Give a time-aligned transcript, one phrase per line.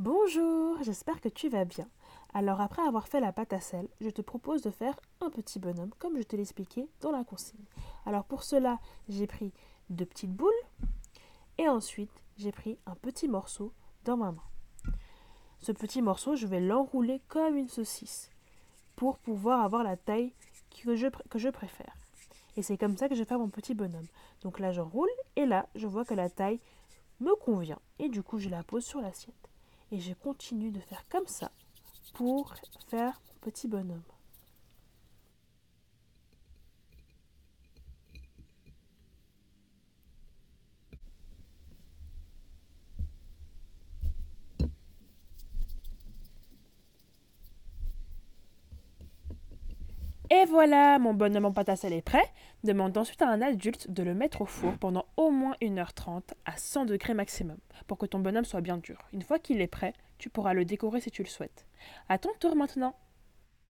[0.00, 1.86] Bonjour, j'espère que tu vas bien.
[2.32, 5.58] Alors après avoir fait la pâte à sel, je te propose de faire un petit
[5.58, 7.66] bonhomme comme je te l'expliquais dans la consigne.
[8.06, 8.78] Alors pour cela,
[9.10, 9.52] j'ai pris
[9.90, 10.54] deux petites boules
[11.58, 13.74] et ensuite j'ai pris un petit morceau
[14.06, 14.94] dans ma main.
[15.58, 18.30] Ce petit morceau, je vais l'enrouler comme une saucisse
[18.96, 20.32] pour pouvoir avoir la taille
[20.82, 21.94] que je, préfère.
[22.56, 24.08] Et c'est comme ça que je vais faire mon petit bonhomme.
[24.40, 26.58] Donc là, j'enroule et là, je vois que la taille
[27.20, 27.80] me convient.
[27.98, 29.49] Et du coup, je la pose sur l'assiette.
[29.92, 31.50] Et je continue de faire comme ça
[32.14, 32.54] pour
[32.88, 34.02] faire mon petit bonhomme.
[50.32, 52.22] Et voilà, mon bonhomme en pâte à sel est prêt.
[52.62, 56.56] Demande ensuite à un adulte de le mettre au four pendant au moins 1h30 à
[56.56, 57.56] 100 degrés maximum
[57.88, 58.98] pour que ton bonhomme soit bien dur.
[59.12, 61.66] Une fois qu'il est prêt, tu pourras le décorer si tu le souhaites.
[62.08, 62.94] À ton tour maintenant.